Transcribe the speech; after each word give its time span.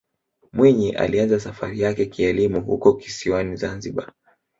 mwinyi 0.53 0.91
alianza 0.91 1.39
safari 1.39 1.79
yake 1.79 2.05
kielimu 2.05 2.61
huko 2.61 2.93
kisiwani 2.93 3.55
zanzibar 3.55 4.11